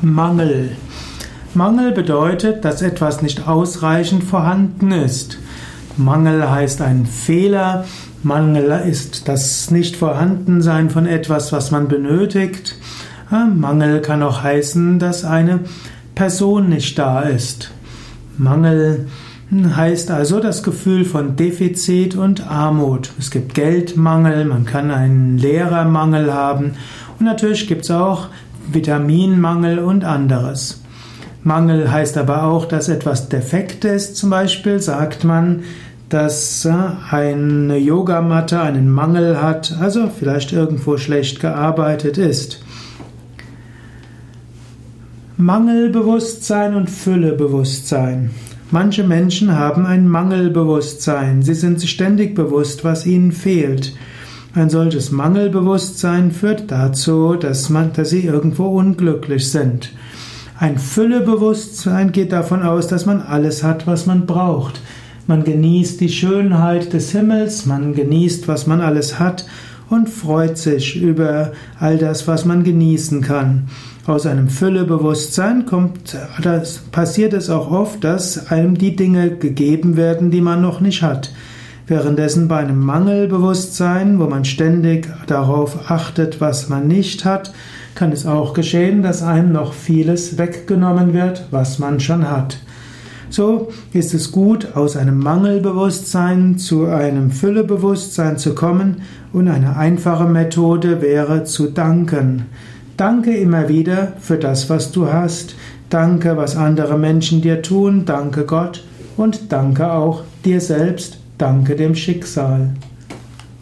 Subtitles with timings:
[0.00, 0.76] Mangel.
[1.54, 5.38] Mangel bedeutet, dass etwas nicht ausreichend vorhanden ist.
[5.96, 7.84] Mangel heißt ein Fehler.
[8.22, 12.76] Mangel ist das Nicht-Vorhandensein von etwas, was man benötigt.
[13.30, 15.60] Mangel kann auch heißen, dass eine
[16.14, 17.70] Person nicht da ist.
[18.36, 19.06] Mangel
[19.52, 23.10] heißt also das Gefühl von Defizit und Armut.
[23.18, 26.74] Es gibt Geldmangel, man kann einen Lehrermangel haben
[27.18, 28.28] und natürlich gibt es auch
[28.72, 30.82] Vitaminmangel und anderes.
[31.44, 34.16] Mangel heißt aber auch, dass etwas defekt ist.
[34.16, 35.62] Zum Beispiel sagt man,
[36.08, 36.72] dass äh,
[37.10, 42.62] eine Yogamatte einen Mangel hat, also vielleicht irgendwo schlecht gearbeitet ist.
[45.36, 48.30] Mangelbewusstsein und Füllebewusstsein.
[48.70, 51.42] Manche Menschen haben ein Mangelbewusstsein.
[51.42, 53.94] Sie sind sich ständig bewusst, was ihnen fehlt.
[54.54, 59.92] Ein solches Mangelbewusstsein führt dazu, dass, man, dass sie irgendwo unglücklich sind.
[60.58, 64.80] Ein Füllebewusstsein geht davon aus, dass man alles hat, was man braucht.
[65.26, 69.44] Man genießt die Schönheit des Himmels, man genießt, was man alles hat
[69.90, 73.68] und freut sich über all das, was man genießen kann.
[74.06, 80.30] Aus einem Füllebewusstsein kommt, das passiert es auch oft, dass einem die Dinge gegeben werden,
[80.30, 81.30] die man noch nicht hat.
[81.88, 87.54] Währenddessen bei einem Mangelbewusstsein, wo man ständig darauf achtet, was man nicht hat,
[87.94, 92.58] kann es auch geschehen, dass einem noch vieles weggenommen wird, was man schon hat.
[93.30, 100.26] So ist es gut, aus einem Mangelbewusstsein zu einem Füllebewusstsein zu kommen und eine einfache
[100.26, 102.46] Methode wäre zu danken.
[102.98, 105.54] Danke immer wieder für das, was du hast.
[105.88, 108.04] Danke, was andere Menschen dir tun.
[108.04, 108.84] Danke Gott
[109.16, 112.74] und danke auch dir selbst Danke dem Schicksal.